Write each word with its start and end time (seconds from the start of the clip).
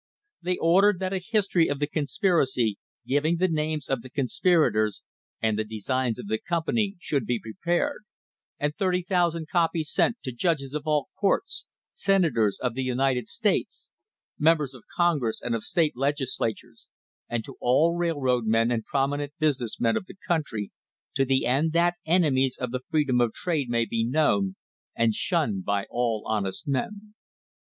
They 0.41 0.57
ordered 0.57 0.97
that 1.01 1.13
a 1.13 1.19
history 1.19 1.67
of 1.67 1.77
the 1.77 1.85
conspiracy, 1.85 2.79
giving 3.05 3.37
the 3.37 3.47
names 3.47 3.87
of 3.87 4.01
the 4.01 4.09
conspirators 4.09 5.03
and 5.39 5.59
the 5.59 5.63
designs 5.63 6.17
of 6.17 6.25
the 6.25 6.39
company, 6.39 6.95
should 6.99 7.23
be 7.27 7.39
prepared, 7.39 8.01
and 8.57 8.75
30,00x5 8.75 9.45
copies 9.51 9.91
sent 9.91 10.17
to 10.23 10.31
"judges 10.31 10.73
of 10.73 10.87
all 10.87 11.09
courts, 11.19 11.67
senators 11.91 12.57
of 12.59 12.73
the 12.73 12.81
United 12.81 13.27
States, 13.27 13.91
members 14.39 14.73
of 14.73 14.85
Congress 14.95 15.39
and 15.39 15.53
of 15.53 15.63
State 15.63 15.95
Legislatures, 15.95 16.87
and 17.29 17.45
to 17.45 17.55
all 17.61 17.95
railroad 17.95 18.47
men 18.47 18.71
and 18.71 18.83
prominent 18.83 19.33
business 19.37 19.79
men 19.79 19.95
of 19.95 20.07
the 20.07 20.15
country, 20.27 20.71
to 21.13 21.25
the 21.25 21.45
end 21.45 21.73
that 21.73 21.97
enemies 22.07 22.57
of 22.59 22.71
the 22.71 22.81
freedom 22.89 23.21
of 23.21 23.33
trade 23.33 23.69
may 23.69 23.85
be 23.85 24.03
known 24.03 24.55
and 24.95 25.13
shunned 25.13 25.63
by 25.63 25.85
all 25.91 26.23
honest 26.25 26.67
men." 26.67 27.13